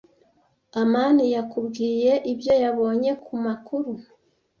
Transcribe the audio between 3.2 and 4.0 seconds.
ku makuru?